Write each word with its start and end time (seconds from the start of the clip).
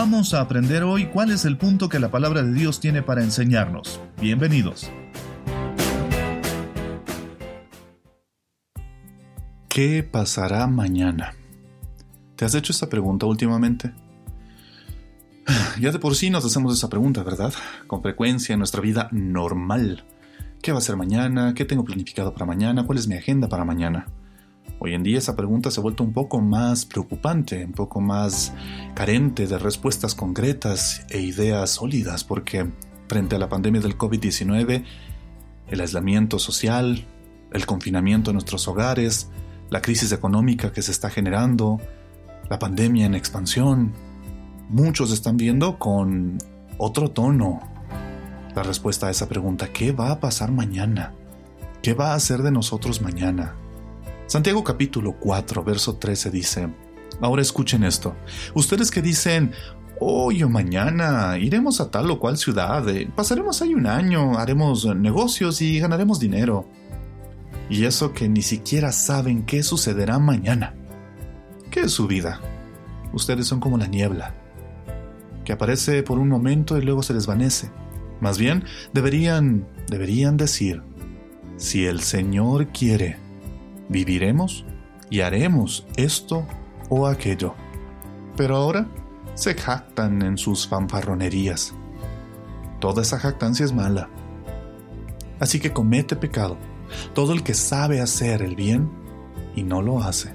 Vamos 0.00 0.32
a 0.32 0.40
aprender 0.40 0.84
hoy 0.84 1.06
cuál 1.06 1.32
es 1.32 1.44
el 1.44 1.58
punto 1.58 1.88
que 1.88 1.98
la 1.98 2.08
palabra 2.08 2.44
de 2.44 2.52
Dios 2.52 2.78
tiene 2.78 3.02
para 3.02 3.24
enseñarnos. 3.24 3.98
Bienvenidos. 4.20 4.88
¿Qué 9.68 10.04
pasará 10.04 10.68
mañana? 10.68 11.34
¿Te 12.36 12.44
has 12.44 12.54
hecho 12.54 12.72
esta 12.72 12.88
pregunta 12.88 13.26
últimamente? 13.26 13.92
Ya 15.80 15.90
de 15.90 15.98
por 15.98 16.14
sí 16.14 16.30
nos 16.30 16.44
hacemos 16.44 16.72
esa 16.78 16.88
pregunta, 16.88 17.24
¿verdad? 17.24 17.52
Con 17.88 18.00
frecuencia 18.00 18.52
en 18.52 18.60
nuestra 18.60 18.80
vida 18.80 19.08
normal. 19.10 20.04
¿Qué 20.62 20.70
va 20.70 20.78
a 20.78 20.80
ser 20.80 20.94
mañana? 20.94 21.54
¿Qué 21.54 21.64
tengo 21.64 21.84
planificado 21.84 22.32
para 22.32 22.46
mañana? 22.46 22.86
¿Cuál 22.86 22.98
es 22.98 23.08
mi 23.08 23.16
agenda 23.16 23.48
para 23.48 23.64
mañana? 23.64 24.06
Hoy 24.80 24.94
en 24.94 25.02
día 25.02 25.18
esa 25.18 25.34
pregunta 25.34 25.72
se 25.72 25.80
ha 25.80 25.82
vuelto 25.82 26.04
un 26.04 26.12
poco 26.12 26.40
más 26.40 26.84
preocupante, 26.84 27.64
un 27.64 27.72
poco 27.72 28.00
más 28.00 28.52
carente 28.94 29.48
de 29.48 29.58
respuestas 29.58 30.14
concretas 30.14 31.04
e 31.10 31.20
ideas 31.20 31.70
sólidas, 31.70 32.22
porque 32.22 32.70
frente 33.08 33.34
a 33.34 33.38
la 33.40 33.48
pandemia 33.48 33.80
del 33.80 33.98
COVID-19, 33.98 34.84
el 35.66 35.80
aislamiento 35.80 36.38
social, 36.38 37.04
el 37.52 37.66
confinamiento 37.66 38.30
en 38.30 38.34
nuestros 38.34 38.68
hogares, 38.68 39.28
la 39.68 39.82
crisis 39.82 40.12
económica 40.12 40.72
que 40.72 40.82
se 40.82 40.92
está 40.92 41.10
generando, 41.10 41.80
la 42.48 42.60
pandemia 42.60 43.06
en 43.06 43.16
expansión, 43.16 43.92
muchos 44.68 45.10
están 45.10 45.36
viendo 45.36 45.80
con 45.80 46.38
otro 46.76 47.10
tono 47.10 47.60
la 48.54 48.62
respuesta 48.62 49.08
a 49.08 49.10
esa 49.10 49.28
pregunta. 49.28 49.72
¿Qué 49.72 49.90
va 49.90 50.12
a 50.12 50.20
pasar 50.20 50.52
mañana? 50.52 51.14
¿Qué 51.82 51.94
va 51.94 52.12
a 52.12 52.14
hacer 52.14 52.42
de 52.42 52.52
nosotros 52.52 53.02
mañana? 53.02 53.56
Santiago 54.28 54.62
capítulo 54.62 55.14
4, 55.18 55.64
verso 55.64 55.96
13 55.96 56.30
dice, 56.30 56.68
Ahora 57.18 57.40
escuchen 57.40 57.82
esto. 57.82 58.14
Ustedes 58.54 58.90
que 58.90 59.00
dicen, 59.00 59.52
hoy 60.00 60.42
o 60.42 60.50
mañana 60.50 61.38
iremos 61.38 61.80
a 61.80 61.90
tal 61.90 62.10
o 62.10 62.18
cual 62.20 62.36
ciudad, 62.36 62.86
eh, 62.90 63.10
pasaremos 63.16 63.62
ahí 63.62 63.72
un 63.72 63.86
año, 63.86 64.36
haremos 64.36 64.84
negocios 64.84 65.62
y 65.62 65.80
ganaremos 65.80 66.20
dinero. 66.20 66.68
Y 67.70 67.86
eso 67.86 68.12
que 68.12 68.28
ni 68.28 68.42
siquiera 68.42 68.92
saben 68.92 69.46
qué 69.46 69.62
sucederá 69.62 70.18
mañana. 70.18 70.74
¿Qué 71.70 71.80
es 71.80 71.92
su 71.92 72.06
vida? 72.06 72.38
Ustedes 73.14 73.46
son 73.46 73.60
como 73.60 73.78
la 73.78 73.86
niebla, 73.86 74.34
que 75.42 75.54
aparece 75.54 76.02
por 76.02 76.18
un 76.18 76.28
momento 76.28 76.76
y 76.76 76.82
luego 76.82 77.02
se 77.02 77.14
desvanece. 77.14 77.70
Más 78.20 78.36
bien, 78.36 78.64
deberían, 78.92 79.66
deberían 79.88 80.36
decir, 80.36 80.82
si 81.56 81.86
el 81.86 82.00
Señor 82.00 82.68
quiere, 82.68 83.26
viviremos 83.88 84.64
y 85.10 85.20
haremos 85.20 85.86
esto 85.96 86.46
o 86.88 87.06
aquello. 87.06 87.54
Pero 88.36 88.56
ahora 88.56 88.88
se 89.34 89.54
jactan 89.54 90.22
en 90.22 90.38
sus 90.38 90.66
fanfarronerías. 90.66 91.74
Toda 92.80 93.02
esa 93.02 93.18
jactancia 93.18 93.64
es 93.64 93.72
mala. 93.72 94.08
Así 95.40 95.60
que 95.60 95.72
comete 95.72 96.16
pecado 96.16 96.56
todo 97.14 97.32
el 97.32 97.42
que 97.42 97.54
sabe 97.54 98.00
hacer 98.00 98.42
el 98.42 98.56
bien 98.56 98.90
y 99.54 99.62
no 99.62 99.82
lo 99.82 100.02
hace. 100.02 100.32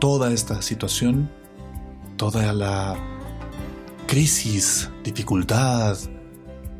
Toda 0.00 0.32
esta 0.32 0.60
situación, 0.62 1.30
toda 2.16 2.52
la 2.52 2.96
crisis, 4.06 4.90
dificultad, 5.02 5.96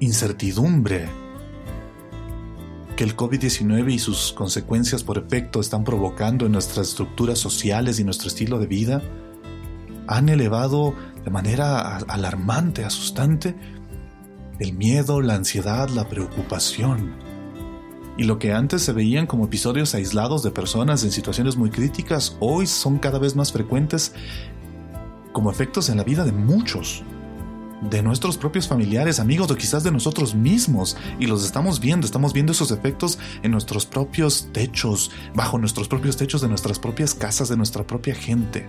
incertidumbre 0.01 1.09
que 2.97 3.05
el 3.05 3.17
COVID-19 3.17 3.93
y 3.93 3.99
sus 3.99 4.33
consecuencias 4.33 5.03
por 5.03 5.19
efecto 5.19 5.61
están 5.61 5.85
provocando 5.85 6.47
en 6.47 6.53
nuestras 6.53 6.89
estructuras 6.89 7.39
sociales 7.39 7.99
y 7.99 8.05
nuestro 8.05 8.29
estilo 8.29 8.59
de 8.59 8.67
vida, 8.67 9.03
han 10.07 10.29
elevado 10.29 10.95
de 11.25 11.31
manera 11.31 11.97
alarmante, 11.97 12.85
asustante, 12.85 13.57
el 14.61 14.75
miedo, 14.75 15.21
la 15.21 15.35
ansiedad, 15.35 15.89
la 15.89 16.09
preocupación. 16.09 17.15
Y 18.17 18.25
lo 18.25 18.39
que 18.39 18.53
antes 18.53 18.83
se 18.83 18.93
veían 18.93 19.27
como 19.27 19.47
episodios 19.47 19.95
aislados 19.95 20.45
de 20.45 20.53
personas 20.53 21.03
en 21.03 21.11
situaciones 21.11 21.57
muy 21.57 21.71
críticas, 21.71 22.37
hoy 22.39 22.67
son 22.67 22.99
cada 22.99 23.19
vez 23.19 23.35
más 23.35 23.51
frecuentes 23.51 24.13
como 25.33 25.51
efectos 25.51 25.89
en 25.89 25.97
la 25.97 26.05
vida 26.05 26.25
de 26.25 26.31
muchos 26.31 27.03
de 27.83 28.03
nuestros 28.03 28.39
propios 28.39 28.69
familiares, 28.69 29.21
amigos 29.21 29.51
o 29.51 29.57
quizás 29.57 29.85
de 29.85 29.91
nosotros 29.91 30.35
mismos 30.35 30.97
y 31.19 31.27
los 31.27 31.45
estamos 31.45 31.81
viendo, 31.81 32.07
estamos 32.07 32.33
viendo 32.33 32.53
esos 32.53 32.71
efectos 32.71 33.19
en 33.43 33.51
nuestros 33.51 33.87
propios 33.87 34.49
techos, 34.53 35.11
bajo 35.35 35.59
nuestros 35.59 35.89
propios 35.89 36.17
techos 36.17 36.41
de 36.41 36.49
nuestras 36.49 36.79
propias 36.79 37.15
casas, 37.15 37.49
de 37.49 37.57
nuestra 37.57 37.87
propia 37.87 38.15
gente. 38.15 38.67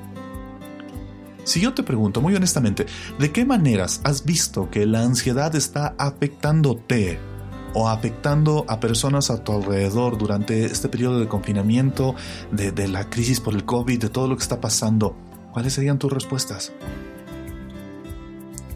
Si 1.43 1.61
yo 1.61 1.73
te 1.73 1.83
pregunto 1.83 2.21
muy 2.21 2.35
honestamente, 2.35 2.87
¿de 3.19 3.31
qué 3.31 3.45
maneras 3.45 4.01
has 4.03 4.25
visto 4.25 4.69
que 4.71 4.85
la 4.87 5.03
ansiedad 5.03 5.55
está 5.55 5.95
afectándote 5.99 7.19
o 7.75 7.87
afectando 7.87 8.65
a 8.67 8.79
personas 8.79 9.29
a 9.29 9.43
tu 9.43 9.51
alrededor 9.51 10.17
durante 10.17 10.65
este 10.65 10.89
periodo 10.89 11.19
de 11.19 11.27
confinamiento, 11.27 12.15
de, 12.51 12.71
de 12.71 12.87
la 12.87 13.09
crisis 13.11 13.41
por 13.41 13.53
el 13.53 13.63
COVID, 13.63 13.99
de 13.99 14.09
todo 14.09 14.27
lo 14.27 14.35
que 14.35 14.41
está 14.41 14.59
pasando? 14.59 15.15
¿Cuáles 15.53 15.73
serían 15.73 15.99
tus 15.99 16.11
respuestas? 16.11 16.73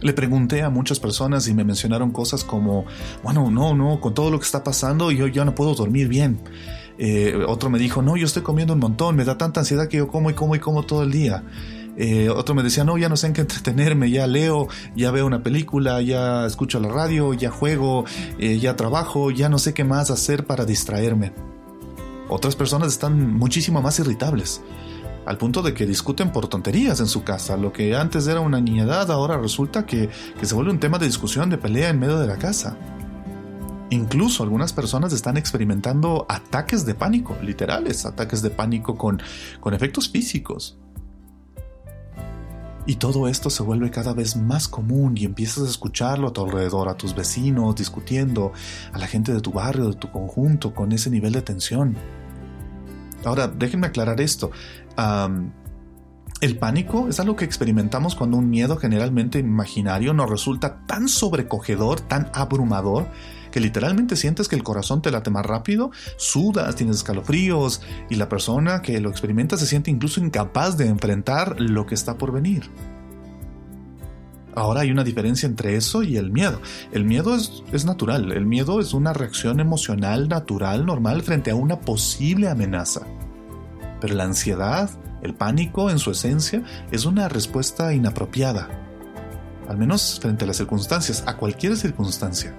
Le 0.01 0.13
pregunté 0.13 0.61
a 0.61 0.69
muchas 0.69 0.99
personas 0.99 1.47
y 1.47 1.53
me 1.53 1.63
mencionaron 1.63 2.11
cosas 2.11 2.43
como, 2.43 2.85
bueno, 3.23 3.51
no, 3.51 3.75
no, 3.75 3.99
con 3.99 4.13
todo 4.13 4.31
lo 4.31 4.39
que 4.39 4.45
está 4.45 4.63
pasando 4.63 5.11
yo 5.11 5.27
ya 5.27 5.45
no 5.45 5.55
puedo 5.55 5.75
dormir 5.75 6.07
bien. 6.07 6.39
Eh, 6.97 7.45
otro 7.47 7.69
me 7.69 7.79
dijo, 7.79 8.01
no, 8.01 8.17
yo 8.17 8.25
estoy 8.25 8.43
comiendo 8.43 8.73
un 8.73 8.79
montón, 8.79 9.15
me 9.15 9.23
da 9.23 9.37
tanta 9.37 9.61
ansiedad 9.61 9.87
que 9.87 9.97
yo 9.97 10.07
como 10.07 10.29
y 10.29 10.33
como 10.33 10.55
y 10.55 10.59
como 10.59 10.83
todo 10.83 11.03
el 11.03 11.11
día. 11.11 11.43
Eh, 11.97 12.29
otro 12.29 12.55
me 12.55 12.63
decía, 12.63 12.83
no, 12.83 12.97
ya 12.97 13.09
no 13.09 13.17
sé 13.17 13.27
en 13.27 13.33
qué 13.33 13.41
entretenerme, 13.41 14.09
ya 14.09 14.25
leo, 14.25 14.67
ya 14.95 15.11
veo 15.11 15.25
una 15.25 15.43
película, 15.43 16.01
ya 16.01 16.45
escucho 16.45 16.79
la 16.79 16.87
radio, 16.87 17.33
ya 17.33 17.51
juego, 17.51 18.05
eh, 18.37 18.57
ya 18.59 18.75
trabajo, 18.75 19.31
ya 19.31 19.49
no 19.49 19.59
sé 19.59 19.73
qué 19.73 19.83
más 19.83 20.11
hacer 20.11 20.45
para 20.45 20.65
distraerme. 20.65 21.33
Otras 22.29 22.55
personas 22.55 22.89
están 22.89 23.33
muchísimo 23.33 23.81
más 23.81 23.99
irritables 23.99 24.61
al 25.29 25.37
punto 25.37 25.61
de 25.61 25.75
que 25.75 25.85
discuten 25.85 26.31
por 26.31 26.47
tonterías 26.47 26.99
en 27.01 27.05
su 27.05 27.23
casa. 27.23 27.55
Lo 27.55 27.71
que 27.71 27.95
antes 27.95 28.25
era 28.25 28.39
una 28.39 28.59
niñedad 28.59 29.11
ahora 29.11 29.37
resulta 29.37 29.85
que, 29.85 30.09
se 30.41 30.55
vuelve 30.55 30.71
un 30.71 30.79
tema 30.79 30.97
de 30.97 31.05
discusión, 31.05 31.51
de 31.51 31.59
pelea 31.59 31.89
en 31.89 31.99
medio 31.99 32.17
de 32.17 32.25
la 32.25 32.37
casa. 32.37 32.75
Incluso 33.91 34.41
algunas 34.41 34.73
personas 34.73 35.13
están 35.13 35.37
experimentando 35.37 36.25
ataques 36.27 36.83
de 36.83 36.95
pánico, 36.95 37.37
literales, 37.43 38.07
ataques 38.07 38.41
de 38.41 38.49
pánico 38.49 38.97
con, 38.97 39.21
con 39.59 39.75
efectos 39.75 40.09
físicos. 40.09 40.79
Y 42.87 42.95
todo 42.95 43.27
esto 43.27 43.51
se 43.51 43.61
vuelve 43.61 43.91
cada 43.91 44.13
vez 44.13 44.35
más 44.35 44.67
común 44.67 45.15
y 45.15 45.25
empiezas 45.25 45.67
a 45.67 45.69
escucharlo 45.69 46.29
a 46.29 46.33
tu 46.33 46.43
alrededor, 46.43 46.89
a 46.89 46.97
tus 46.97 47.13
vecinos, 47.13 47.75
discutiendo, 47.75 48.51
a 48.91 48.97
la 48.97 49.05
gente 49.05 49.31
de 49.31 49.41
tu 49.41 49.51
barrio, 49.51 49.89
de 49.89 49.95
tu 49.95 50.09
conjunto, 50.09 50.73
con 50.73 50.91
ese 50.91 51.11
nivel 51.11 51.33
de 51.33 51.43
tensión. 51.43 51.97
Ahora, 53.25 53.47
déjenme 53.47 53.87
aclarar 53.87 54.21
esto. 54.21 54.51
el 56.41 56.57
pánico 56.57 57.07
es 57.09 57.19
algo 57.19 57.35
que 57.35 57.45
experimentamos 57.45 58.15
cuando 58.15 58.37
un 58.37 58.49
miedo 58.49 58.77
generalmente 58.77 59.39
imaginario 59.39 60.13
nos 60.13 60.29
resulta 60.29 60.85
tan 60.85 61.09
sobrecogedor, 61.09 61.99
tan 61.99 62.31
abrumador, 62.33 63.07
que 63.51 63.59
literalmente 63.59 64.15
sientes 64.15 64.47
que 64.47 64.55
el 64.55 64.63
corazón 64.63 65.01
te 65.01 65.11
late 65.11 65.31
más 65.31 65.45
rápido, 65.45 65.91
sudas, 66.17 66.75
tienes 66.75 66.97
escalofríos 66.97 67.81
y 68.09 68.15
la 68.15 68.29
persona 68.29 68.81
que 68.81 68.99
lo 68.99 69.09
experimenta 69.09 69.57
se 69.57 69.65
siente 69.65 69.91
incluso 69.91 70.21
incapaz 70.21 70.77
de 70.77 70.87
enfrentar 70.87 71.59
lo 71.59 71.85
que 71.85 71.95
está 71.95 72.17
por 72.17 72.31
venir. 72.31 72.69
Ahora 74.59 74.81
hay 74.81 74.91
una 74.91 75.05
diferencia 75.05 75.47
entre 75.47 75.77
eso 75.77 76.03
y 76.03 76.17
el 76.17 76.31
miedo. 76.31 76.59
El 76.91 77.05
miedo 77.05 77.33
es, 77.33 77.63
es, 77.71 77.85
natural, 77.85 78.33
el 78.33 78.45
miedo 78.45 78.81
es 78.81 78.93
una 78.93 79.13
reacción 79.13 79.61
emocional 79.61 80.27
natural, 80.27 80.85
normal 80.85 81.21
frente 81.21 81.49
a 81.49 81.55
una 81.55 81.79
posible 81.79 82.49
amenaza. 82.49 83.07
Pero 84.01 84.15
la 84.15 84.25
ansiedad, 84.25 84.89
el 85.21 85.33
pánico 85.33 85.89
en 85.89 85.97
su 85.97 86.11
esencia, 86.11 86.61
es 86.91 87.05
una 87.05 87.29
respuesta 87.29 87.93
inapropiada. 87.93 88.67
al 89.69 89.77
menos 89.77 90.19
frente 90.21 90.43
a 90.43 90.47
las 90.47 90.57
circunstancias, 90.57 91.23
a 91.25 91.37
cualquier 91.37 91.77
circunstancia. 91.77 92.53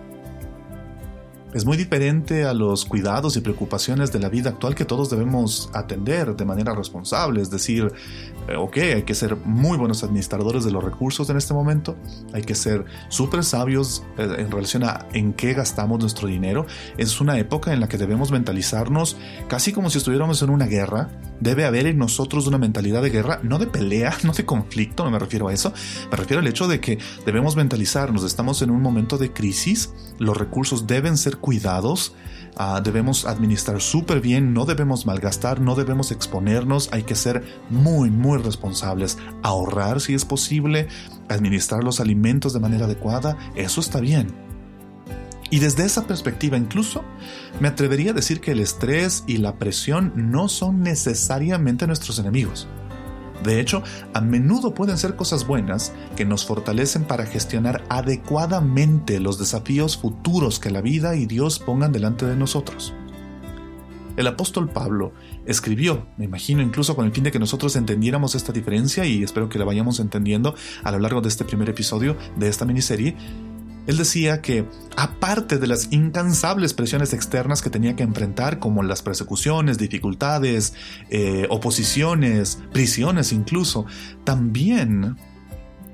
Es 1.52 1.64
muy 1.64 1.76
diferente 1.76 2.44
a 2.44 2.54
los 2.54 2.84
cuidados 2.84 3.36
y 3.36 3.40
preocupaciones 3.40 4.12
de 4.12 4.20
la 4.20 4.28
vida 4.28 4.50
actual 4.50 4.76
que 4.76 4.84
todos 4.84 5.10
debemos 5.10 5.68
atender 5.74 6.36
de 6.36 6.44
manera 6.44 6.76
responsable, 6.76 7.42
es 7.42 7.50
decir, 7.50 7.92
eh, 8.46 8.54
ok, 8.56 8.76
hay 8.76 9.02
que 9.02 9.16
ser 9.16 9.34
muy 9.34 9.76
buenos 9.76 10.04
administradores 10.04 10.64
de 10.64 10.70
los 10.70 10.84
recursos 10.84 11.28
en 11.28 11.36
este 11.36 11.52
momento, 11.52 11.96
hay 12.32 12.42
que 12.42 12.54
ser 12.54 12.84
súper 13.08 13.42
sabios 13.42 14.04
eh, 14.16 14.28
en 14.38 14.50
relación 14.52 14.84
a 14.84 15.06
en 15.12 15.32
qué 15.32 15.52
gastamos 15.52 15.98
nuestro 15.98 16.28
dinero. 16.28 16.66
Es 16.96 17.20
una 17.20 17.36
época 17.36 17.72
en 17.72 17.80
la 17.80 17.88
que 17.88 17.98
debemos 17.98 18.30
mentalizarnos 18.30 19.16
casi 19.48 19.72
como 19.72 19.90
si 19.90 19.98
estuviéramos 19.98 20.42
en 20.42 20.50
una 20.50 20.66
guerra. 20.66 21.08
Debe 21.40 21.64
haber 21.64 21.86
en 21.86 21.98
nosotros 21.98 22.46
una 22.46 22.58
mentalidad 22.58 23.02
de 23.02 23.10
guerra, 23.10 23.40
no 23.42 23.58
de 23.58 23.66
pelea, 23.66 24.14
no 24.24 24.32
de 24.32 24.44
conflicto, 24.44 25.04
no 25.04 25.10
me 25.10 25.18
refiero 25.18 25.48
a 25.48 25.52
eso, 25.52 25.72
me 26.10 26.16
refiero 26.16 26.40
al 26.40 26.46
hecho 26.46 26.68
de 26.68 26.80
que 26.80 26.98
debemos 27.26 27.56
mentalizarnos, 27.56 28.22
estamos 28.22 28.62
en 28.62 28.70
un 28.70 28.82
momento 28.82 29.18
de 29.18 29.32
crisis, 29.32 29.92
los 30.18 30.36
recursos 30.36 30.86
deben 30.86 31.16
ser 31.16 31.38
cuidados, 31.40 32.14
uh, 32.58 32.82
debemos 32.82 33.26
administrar 33.26 33.80
súper 33.80 34.20
bien, 34.20 34.52
no 34.52 34.64
debemos 34.64 35.06
malgastar, 35.06 35.60
no 35.60 35.74
debemos 35.74 36.12
exponernos, 36.12 36.88
hay 36.92 37.02
que 37.02 37.14
ser 37.14 37.44
muy, 37.70 38.10
muy 38.10 38.38
responsables, 38.38 39.18
ahorrar 39.42 40.00
si 40.00 40.14
es 40.14 40.24
posible, 40.24 40.88
administrar 41.28 41.84
los 41.84 42.00
alimentos 42.00 42.52
de 42.52 42.60
manera 42.60 42.86
adecuada, 42.86 43.36
eso 43.56 43.80
está 43.80 44.00
bien. 44.00 44.28
Y 45.50 45.58
desde 45.58 45.84
esa 45.84 46.06
perspectiva 46.06 46.56
incluso, 46.56 47.04
me 47.58 47.68
atrevería 47.68 48.12
a 48.12 48.14
decir 48.14 48.40
que 48.40 48.52
el 48.52 48.60
estrés 48.60 49.24
y 49.26 49.38
la 49.38 49.58
presión 49.58 50.12
no 50.14 50.48
son 50.48 50.82
necesariamente 50.82 51.88
nuestros 51.88 52.20
enemigos. 52.20 52.68
De 53.44 53.60
hecho, 53.60 53.82
a 54.12 54.20
menudo 54.20 54.74
pueden 54.74 54.98
ser 54.98 55.16
cosas 55.16 55.46
buenas 55.46 55.92
que 56.16 56.24
nos 56.24 56.44
fortalecen 56.44 57.04
para 57.04 57.26
gestionar 57.26 57.84
adecuadamente 57.88 59.20
los 59.20 59.38
desafíos 59.38 59.96
futuros 59.96 60.58
que 60.58 60.70
la 60.70 60.80
vida 60.80 61.16
y 61.16 61.26
Dios 61.26 61.58
pongan 61.58 61.92
delante 61.92 62.26
de 62.26 62.36
nosotros. 62.36 62.92
El 64.16 64.26
apóstol 64.26 64.68
Pablo 64.68 65.12
escribió, 65.46 66.06
me 66.18 66.26
imagino 66.26 66.60
incluso 66.60 66.94
con 66.94 67.06
el 67.06 67.12
fin 67.12 67.24
de 67.24 67.32
que 67.32 67.38
nosotros 67.38 67.74
entendiéramos 67.76 68.34
esta 68.34 68.52
diferencia 68.52 69.06
y 69.06 69.22
espero 69.22 69.48
que 69.48 69.58
la 69.58 69.64
vayamos 69.64 69.98
entendiendo 70.00 70.54
a 70.82 70.90
lo 70.90 70.98
largo 70.98 71.20
de 71.22 71.28
este 71.28 71.44
primer 71.44 71.70
episodio 71.70 72.16
de 72.36 72.48
esta 72.48 72.66
miniserie, 72.66 73.16
él 73.86 73.96
decía 73.96 74.40
que, 74.42 74.66
aparte 74.96 75.58
de 75.58 75.66
las 75.66 75.92
incansables 75.92 76.74
presiones 76.74 77.12
externas 77.12 77.62
que 77.62 77.70
tenía 77.70 77.96
que 77.96 78.02
enfrentar, 78.02 78.58
como 78.58 78.82
las 78.82 79.02
persecuciones, 79.02 79.78
dificultades, 79.78 80.74
eh, 81.08 81.46
oposiciones, 81.50 82.58
prisiones 82.72 83.32
incluso, 83.32 83.86
también 84.24 85.16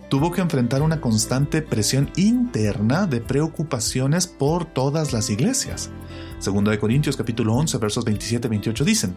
tuvo 0.08 0.30
que 0.30 0.40
enfrentar 0.40 0.82
una 0.82 1.00
constante 1.00 1.62
presión 1.62 2.10
interna 2.16 3.06
de 3.06 3.20
preocupaciones 3.20 4.26
por 4.26 4.64
todas 4.64 5.12
las 5.12 5.30
iglesias. 5.30 5.90
Segundo 6.38 6.70
de 6.70 6.78
Corintios 6.78 7.16
capítulo 7.16 7.54
11 7.54 7.78
versos 7.78 8.04
27 8.04 8.46
y 8.46 8.50
28 8.50 8.84
dicen, 8.84 9.14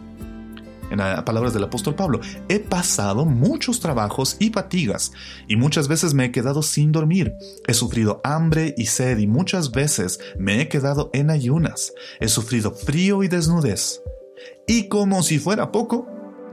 en 0.90 0.98
palabras 1.24 1.54
del 1.54 1.64
apóstol 1.64 1.94
Pablo, 1.94 2.20
he 2.48 2.58
pasado 2.58 3.24
muchos 3.24 3.80
trabajos 3.80 4.36
y 4.38 4.50
fatigas, 4.50 5.12
y 5.48 5.56
muchas 5.56 5.88
veces 5.88 6.14
me 6.14 6.26
he 6.26 6.32
quedado 6.32 6.62
sin 6.62 6.92
dormir. 6.92 7.34
He 7.66 7.74
sufrido 7.74 8.20
hambre 8.24 8.74
y 8.76 8.86
sed, 8.86 9.18
y 9.18 9.26
muchas 9.26 9.70
veces 9.70 10.20
me 10.38 10.60
he 10.60 10.68
quedado 10.68 11.10
en 11.12 11.30
ayunas. 11.30 11.92
He 12.20 12.28
sufrido 12.28 12.72
frío 12.72 13.22
y 13.22 13.28
desnudez. 13.28 14.02
Y 14.66 14.88
como 14.88 15.22
si 15.22 15.38
fuera 15.38 15.72
poco, 15.72 16.06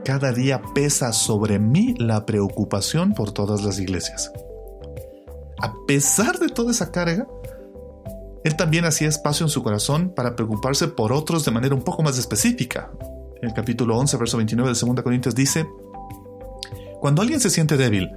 cada 0.04 0.32
día 0.32 0.62
pesa 0.74 1.12
sobre 1.12 1.58
mí 1.58 1.94
la 1.98 2.24
preocupación 2.24 3.14
por 3.14 3.32
todas 3.32 3.62
las 3.62 3.78
iglesias. 3.78 4.32
A 5.60 5.74
pesar 5.86 6.38
de 6.38 6.48
toda 6.48 6.70
esa 6.70 6.92
carga, 6.92 7.26
él 8.44 8.56
también 8.56 8.84
hacía 8.84 9.08
espacio 9.08 9.44
en 9.44 9.50
su 9.50 9.62
corazón 9.62 10.14
para 10.14 10.36
preocuparse 10.36 10.88
por 10.88 11.12
otros 11.12 11.44
de 11.44 11.50
manera 11.50 11.74
un 11.74 11.82
poco 11.82 12.02
más 12.02 12.18
específica, 12.18 12.90
el 13.42 13.52
capítulo 13.52 13.96
11, 13.98 14.16
verso 14.16 14.36
29 14.36 14.72
de 14.72 14.86
2 14.86 15.02
Corintios 15.02 15.34
dice, 15.34 15.66
cuando 17.00 17.22
alguien 17.22 17.40
se 17.40 17.50
siente 17.50 17.76
débil, 17.76 18.10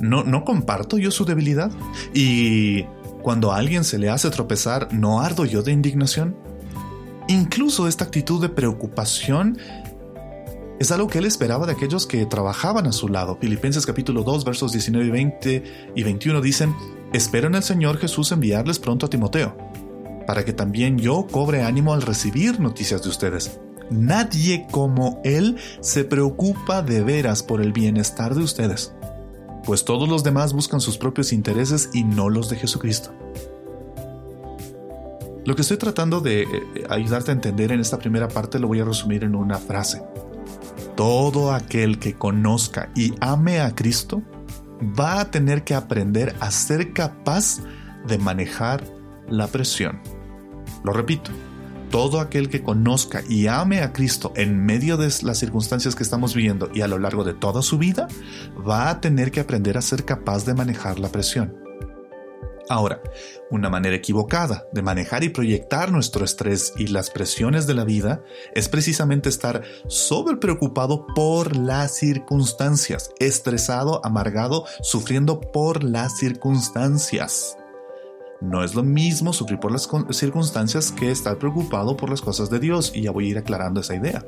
¿no, 0.00 0.24
¿no 0.24 0.44
comparto 0.44 0.98
yo 0.98 1.10
su 1.10 1.24
debilidad? 1.24 1.70
Y 2.12 2.82
cuando 3.22 3.52
a 3.52 3.56
alguien 3.56 3.84
se 3.84 3.98
le 3.98 4.10
hace 4.10 4.30
tropezar, 4.30 4.92
¿no 4.92 5.20
ardo 5.20 5.44
yo 5.44 5.62
de 5.62 5.72
indignación? 5.72 6.36
Incluso 7.28 7.88
esta 7.88 8.04
actitud 8.04 8.40
de 8.40 8.48
preocupación 8.48 9.58
es 10.78 10.92
algo 10.92 11.08
que 11.08 11.18
él 11.18 11.24
esperaba 11.24 11.66
de 11.66 11.72
aquellos 11.72 12.06
que 12.06 12.26
trabajaban 12.26 12.86
a 12.86 12.92
su 12.92 13.08
lado. 13.08 13.38
Filipenses 13.40 13.86
capítulo 13.86 14.22
2 14.22 14.44
versos 14.44 14.72
19 14.72 15.06
y 15.06 15.10
20 15.10 15.62
y 15.94 16.02
21 16.02 16.40
dicen, 16.42 16.74
Espero 17.14 17.46
en 17.46 17.54
el 17.54 17.62
Señor 17.62 17.96
Jesús 17.96 18.30
enviarles 18.30 18.78
pronto 18.78 19.06
a 19.06 19.10
Timoteo, 19.10 19.56
para 20.26 20.44
que 20.44 20.52
también 20.52 20.98
yo 20.98 21.26
cobre 21.30 21.62
ánimo 21.62 21.94
al 21.94 22.02
recibir 22.02 22.60
noticias 22.60 23.02
de 23.02 23.08
ustedes 23.08 23.58
Nadie 23.90 24.66
como 24.70 25.20
Él 25.24 25.56
se 25.80 26.04
preocupa 26.04 26.82
de 26.82 27.02
veras 27.02 27.42
por 27.42 27.60
el 27.60 27.72
bienestar 27.72 28.34
de 28.34 28.42
ustedes, 28.42 28.92
pues 29.64 29.84
todos 29.84 30.08
los 30.08 30.24
demás 30.24 30.52
buscan 30.52 30.80
sus 30.80 30.98
propios 30.98 31.32
intereses 31.32 31.90
y 31.92 32.04
no 32.04 32.28
los 32.28 32.48
de 32.48 32.56
Jesucristo. 32.56 33.12
Lo 35.44 35.54
que 35.54 35.62
estoy 35.62 35.76
tratando 35.76 36.20
de 36.20 36.42
eh, 36.42 36.46
ayudarte 36.90 37.30
a 37.30 37.34
entender 37.34 37.70
en 37.70 37.80
esta 37.80 37.98
primera 37.98 38.26
parte 38.26 38.58
lo 38.58 38.66
voy 38.66 38.80
a 38.80 38.84
resumir 38.84 39.22
en 39.22 39.36
una 39.36 39.58
frase. 39.58 40.02
Todo 40.96 41.52
aquel 41.52 42.00
que 42.00 42.14
conozca 42.14 42.90
y 42.96 43.14
ame 43.20 43.60
a 43.60 43.74
Cristo 43.74 44.22
va 44.98 45.20
a 45.20 45.30
tener 45.30 45.62
que 45.62 45.74
aprender 45.74 46.34
a 46.40 46.50
ser 46.50 46.92
capaz 46.92 47.60
de 48.08 48.18
manejar 48.18 48.82
la 49.28 49.46
presión. 49.46 50.00
Lo 50.84 50.92
repito, 50.92 51.30
todo 51.96 52.20
aquel 52.20 52.50
que 52.50 52.62
conozca 52.62 53.22
y 53.26 53.46
ame 53.46 53.80
a 53.80 53.94
Cristo 53.94 54.34
en 54.36 54.62
medio 54.62 54.98
de 54.98 55.10
las 55.22 55.38
circunstancias 55.38 55.94
que 55.94 56.02
estamos 56.02 56.34
viviendo 56.34 56.68
y 56.74 56.82
a 56.82 56.88
lo 56.88 56.98
largo 56.98 57.24
de 57.24 57.32
toda 57.32 57.62
su 57.62 57.78
vida, 57.78 58.06
va 58.68 58.90
a 58.90 59.00
tener 59.00 59.30
que 59.30 59.40
aprender 59.40 59.78
a 59.78 59.80
ser 59.80 60.04
capaz 60.04 60.44
de 60.44 60.52
manejar 60.52 60.98
la 60.98 61.08
presión. 61.08 61.56
Ahora, 62.68 63.00
una 63.50 63.70
manera 63.70 63.96
equivocada 63.96 64.66
de 64.74 64.82
manejar 64.82 65.24
y 65.24 65.30
proyectar 65.30 65.90
nuestro 65.90 66.22
estrés 66.22 66.74
y 66.76 66.88
las 66.88 67.08
presiones 67.08 67.66
de 67.66 67.72
la 67.72 67.84
vida 67.84 68.22
es 68.54 68.68
precisamente 68.68 69.30
estar 69.30 69.62
sobre 69.88 70.36
preocupado 70.36 71.06
por 71.14 71.56
las 71.56 71.96
circunstancias, 71.96 73.10
estresado, 73.20 74.02
amargado, 74.04 74.66
sufriendo 74.82 75.40
por 75.40 75.82
las 75.82 76.18
circunstancias. 76.18 77.56
No 78.40 78.62
es 78.62 78.74
lo 78.74 78.82
mismo 78.82 79.32
sufrir 79.32 79.58
por 79.58 79.72
las 79.72 79.88
circunstancias 80.10 80.92
que 80.92 81.10
estar 81.10 81.38
preocupado 81.38 81.96
por 81.96 82.10
las 82.10 82.20
cosas 82.20 82.50
de 82.50 82.58
Dios, 82.58 82.92
y 82.94 83.02
ya 83.02 83.10
voy 83.10 83.26
a 83.26 83.30
ir 83.30 83.38
aclarando 83.38 83.80
esa 83.80 83.94
idea. 83.94 84.24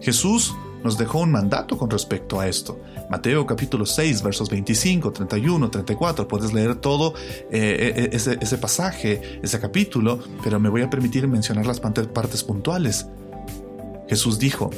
Jesús 0.00 0.54
nos 0.84 0.98
dejó 0.98 1.20
un 1.20 1.30
mandato 1.30 1.78
con 1.78 1.88
respecto 1.88 2.40
a 2.40 2.48
esto. 2.48 2.80
Mateo 3.08 3.46
capítulo 3.46 3.86
6, 3.86 4.22
versos 4.22 4.50
25, 4.50 5.12
31, 5.12 5.70
34. 5.70 6.28
Puedes 6.28 6.52
leer 6.52 6.74
todo 6.74 7.14
eh, 7.50 7.94
eh, 7.96 8.10
ese, 8.12 8.36
ese, 8.40 8.58
pasaje, 8.58 9.40
ese 9.42 9.60
capítulo, 9.60 10.18
pero 10.42 10.58
me 10.58 10.68
voy 10.68 10.82
a 10.82 10.90
permitir 10.90 11.26
mencionar 11.28 11.66
las 11.66 11.80
partes 11.80 12.42
puntuales. 12.42 13.06
Jesús 14.08 14.38
dijo, 14.38 14.70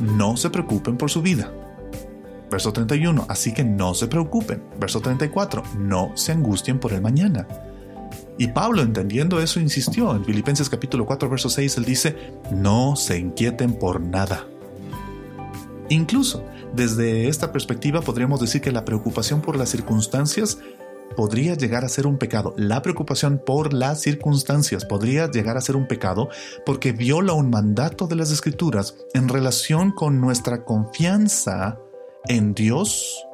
no 0.00 0.36
se 0.36 0.50
preocupen 0.50 0.96
por 0.96 1.10
su 1.10 1.22
vida. 1.22 1.50
Verso 2.56 2.72
31, 2.72 3.26
así 3.28 3.52
que 3.52 3.64
no 3.64 3.92
se 3.92 4.06
preocupen. 4.06 4.62
Verso 4.80 5.02
34, 5.02 5.62
no 5.78 6.12
se 6.14 6.32
angustien 6.32 6.78
por 6.78 6.94
el 6.94 7.02
mañana. 7.02 7.46
Y 8.38 8.48
Pablo, 8.48 8.80
entendiendo 8.80 9.42
eso, 9.42 9.60
insistió. 9.60 10.16
En 10.16 10.24
Filipenses 10.24 10.70
capítulo 10.70 11.04
4, 11.04 11.28
verso 11.28 11.50
6, 11.50 11.76
él 11.76 11.84
dice, 11.84 12.16
no 12.50 12.96
se 12.96 13.18
inquieten 13.18 13.74
por 13.74 14.00
nada. 14.00 14.46
Incluso, 15.90 16.44
desde 16.74 17.28
esta 17.28 17.52
perspectiva 17.52 18.00
podríamos 18.00 18.40
decir 18.40 18.62
que 18.62 18.72
la 18.72 18.86
preocupación 18.86 19.42
por 19.42 19.56
las 19.56 19.68
circunstancias 19.68 20.56
podría 21.14 21.56
llegar 21.56 21.84
a 21.84 21.90
ser 21.90 22.06
un 22.06 22.16
pecado. 22.16 22.54
La 22.56 22.80
preocupación 22.80 23.38
por 23.44 23.74
las 23.74 24.00
circunstancias 24.00 24.86
podría 24.86 25.30
llegar 25.30 25.58
a 25.58 25.60
ser 25.60 25.76
un 25.76 25.86
pecado 25.86 26.30
porque 26.64 26.92
viola 26.92 27.34
un 27.34 27.50
mandato 27.50 28.06
de 28.06 28.16
las 28.16 28.30
escrituras 28.30 28.96
en 29.12 29.28
relación 29.28 29.90
con 29.92 30.22
nuestra 30.22 30.64
confianza 30.64 31.80
en 32.28 32.54
Dios, 32.54 33.26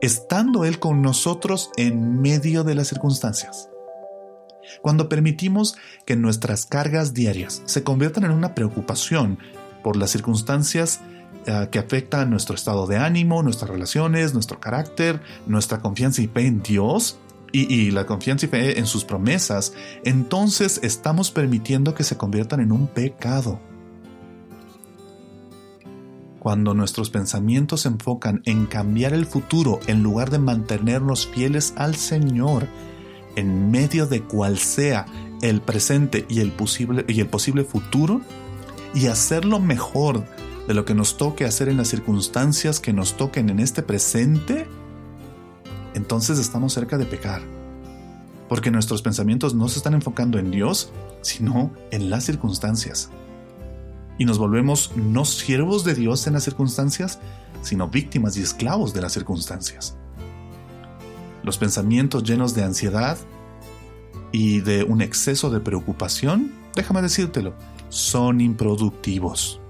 estando 0.00 0.64
Él 0.64 0.78
con 0.78 1.02
nosotros 1.02 1.70
en 1.76 2.20
medio 2.20 2.64
de 2.64 2.74
las 2.74 2.88
circunstancias. 2.88 3.68
Cuando 4.80 5.08
permitimos 5.08 5.76
que 6.06 6.16
nuestras 6.16 6.66
cargas 6.66 7.14
diarias 7.14 7.62
se 7.66 7.82
conviertan 7.82 8.24
en 8.24 8.30
una 8.30 8.54
preocupación 8.54 9.38
por 9.82 9.96
las 9.96 10.10
circunstancias 10.10 11.00
eh, 11.46 11.68
que 11.70 11.78
afectan 11.78 12.30
nuestro 12.30 12.54
estado 12.54 12.86
de 12.86 12.96
ánimo, 12.96 13.42
nuestras 13.42 13.70
relaciones, 13.70 14.32
nuestro 14.32 14.60
carácter, 14.60 15.20
nuestra 15.46 15.80
confianza 15.80 16.22
y 16.22 16.28
fe 16.28 16.46
en 16.46 16.62
Dios, 16.62 17.18
y, 17.52 17.90
la 17.90 18.06
confianza 18.06 18.46
y 18.46 18.48
fe 18.48 18.78
en 18.78 18.86
sus 18.86 19.04
promesas, 19.04 19.74
entonces 20.04 20.80
estamos 20.82 21.30
permitiendo 21.30 21.94
que 21.94 22.02
se 22.02 22.16
conviertan 22.16 22.60
en 22.60 22.72
un 22.72 22.86
pecado. 22.86 23.60
Cuando 26.42 26.74
nuestros 26.74 27.08
pensamientos 27.08 27.82
se 27.82 27.88
enfocan 27.88 28.42
en 28.46 28.66
cambiar 28.66 29.12
el 29.12 29.26
futuro 29.26 29.78
en 29.86 30.02
lugar 30.02 30.28
de 30.30 30.40
mantenernos 30.40 31.28
fieles 31.28 31.72
al 31.76 31.94
Señor 31.94 32.66
en 33.36 33.70
medio 33.70 34.08
de 34.08 34.22
cual 34.22 34.58
sea 34.58 35.06
el 35.40 35.60
presente 35.60 36.26
y 36.28 36.40
el 36.40 36.50
posible, 36.50 37.04
y 37.06 37.20
el 37.20 37.28
posible 37.28 37.62
futuro 37.62 38.22
y 38.92 39.06
hacerlo 39.06 39.60
mejor 39.60 40.24
de 40.66 40.74
lo 40.74 40.84
que 40.84 40.94
nos 40.94 41.16
toque 41.16 41.44
hacer 41.44 41.68
en 41.68 41.76
las 41.76 41.86
circunstancias 41.86 42.80
que 42.80 42.92
nos 42.92 43.16
toquen 43.16 43.48
en 43.48 43.60
este 43.60 43.84
presente, 43.84 44.66
entonces 45.94 46.40
estamos 46.40 46.72
cerca 46.72 46.98
de 46.98 47.06
pecar. 47.06 47.40
Porque 48.48 48.72
nuestros 48.72 49.00
pensamientos 49.00 49.54
no 49.54 49.68
se 49.68 49.78
están 49.78 49.94
enfocando 49.94 50.40
en 50.40 50.50
Dios, 50.50 50.92
sino 51.20 51.70
en 51.92 52.10
las 52.10 52.24
circunstancias. 52.24 53.10
Y 54.18 54.24
nos 54.24 54.38
volvemos 54.38 54.92
no 54.96 55.24
siervos 55.24 55.84
de 55.84 55.94
Dios 55.94 56.26
en 56.26 56.34
las 56.34 56.44
circunstancias, 56.44 57.18
sino 57.62 57.88
víctimas 57.88 58.36
y 58.36 58.42
esclavos 58.42 58.92
de 58.92 59.00
las 59.00 59.12
circunstancias. 59.12 59.96
Los 61.42 61.58
pensamientos 61.58 62.22
llenos 62.22 62.54
de 62.54 62.64
ansiedad 62.64 63.18
y 64.30 64.60
de 64.60 64.84
un 64.84 65.02
exceso 65.02 65.50
de 65.50 65.60
preocupación, 65.60 66.52
déjame 66.74 67.02
decírtelo, 67.02 67.54
son 67.88 68.40
improductivos. 68.40 69.60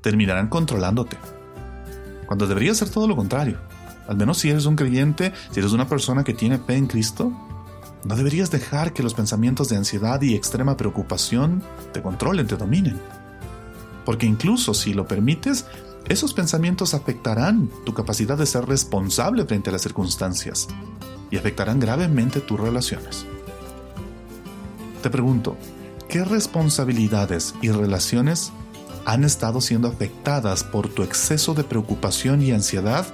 Terminarán 0.00 0.48
controlándote. 0.48 1.16
Cuando 2.26 2.46
debería 2.46 2.74
ser 2.74 2.88
todo 2.90 3.08
lo 3.08 3.16
contrario. 3.16 3.58
Al 4.08 4.16
menos 4.16 4.38
si 4.38 4.50
eres 4.50 4.66
un 4.66 4.76
creyente, 4.76 5.32
si 5.50 5.60
eres 5.60 5.72
una 5.72 5.88
persona 5.88 6.24
que 6.24 6.34
tiene 6.34 6.58
fe 6.58 6.76
en 6.76 6.86
Cristo, 6.86 7.32
no 8.04 8.16
deberías 8.16 8.50
dejar 8.50 8.92
que 8.92 9.02
los 9.02 9.14
pensamientos 9.14 9.68
de 9.68 9.76
ansiedad 9.76 10.20
y 10.22 10.34
extrema 10.34 10.76
preocupación 10.76 11.62
te 11.92 12.02
controlen, 12.02 12.46
te 12.46 12.56
dominen. 12.56 13.00
Porque 14.04 14.26
incluso 14.26 14.74
si 14.74 14.94
lo 14.94 15.06
permites, 15.06 15.66
esos 16.08 16.34
pensamientos 16.34 16.94
afectarán 16.94 17.70
tu 17.84 17.94
capacidad 17.94 18.36
de 18.36 18.46
ser 18.46 18.66
responsable 18.66 19.44
frente 19.44 19.70
a 19.70 19.72
las 19.72 19.82
circunstancias 19.82 20.68
y 21.30 21.36
afectarán 21.36 21.80
gravemente 21.80 22.40
tus 22.40 22.58
relaciones. 22.58 23.26
Te 25.02 25.10
pregunto, 25.10 25.56
¿qué 26.08 26.24
responsabilidades 26.24 27.54
y 27.62 27.70
relaciones 27.70 28.52
han 29.04 29.24
estado 29.24 29.60
siendo 29.60 29.88
afectadas 29.88 30.62
por 30.62 30.88
tu 30.88 31.02
exceso 31.02 31.54
de 31.54 31.64
preocupación 31.64 32.42
y 32.42 32.52
ansiedad 32.52 33.06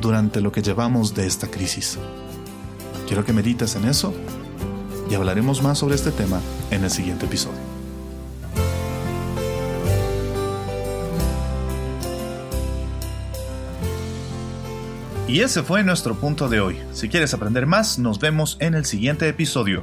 durante 0.00 0.40
lo 0.40 0.50
que 0.50 0.62
llevamos 0.62 1.14
de 1.14 1.26
esta 1.26 1.48
crisis? 1.48 1.98
Quiero 3.06 3.24
que 3.24 3.32
medites 3.32 3.76
en 3.76 3.84
eso 3.84 4.14
y 5.10 5.14
hablaremos 5.14 5.62
más 5.62 5.78
sobre 5.78 5.94
este 5.96 6.10
tema 6.10 6.40
en 6.70 6.84
el 6.84 6.90
siguiente 6.90 7.26
episodio. 7.26 7.63
Y 15.26 15.40
ese 15.40 15.62
fue 15.62 15.82
nuestro 15.82 16.14
punto 16.14 16.50
de 16.50 16.60
hoy. 16.60 16.76
Si 16.92 17.08
quieres 17.08 17.32
aprender 17.32 17.66
más, 17.66 17.98
nos 17.98 18.18
vemos 18.18 18.58
en 18.60 18.74
el 18.74 18.84
siguiente 18.84 19.26
episodio. 19.26 19.82